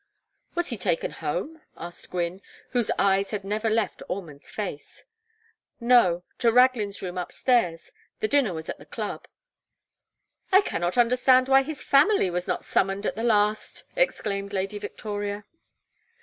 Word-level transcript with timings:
"Was 0.55 0.69
he 0.69 0.77
taken 0.77 1.11
home?" 1.11 1.61
asked 1.77 2.09
Gwynne, 2.09 2.41
whose 2.71 2.89
eyes 2.97 3.29
had 3.29 3.43
never 3.43 3.69
left 3.69 4.01
Ormond's 4.09 4.49
face. 4.49 5.05
"No 5.79 6.23
to 6.39 6.51
Raglin's 6.51 7.03
room 7.03 7.19
up 7.19 7.31
stairs. 7.31 7.91
The 8.19 8.27
dinner 8.27 8.51
was 8.51 8.67
at 8.67 8.79
the 8.79 8.85
Club." 8.87 9.27
"I 10.51 10.61
cannot 10.61 10.97
understand 10.97 11.47
why 11.47 11.61
his 11.61 11.83
family 11.83 12.31
was 12.31 12.47
not 12.47 12.63
summoned 12.65 13.05
at 13.05 13.15
the 13.15 13.23
last!" 13.23 13.83
exclaimed 13.95 14.53
Lady 14.53 14.79
Victoria. 14.79 15.45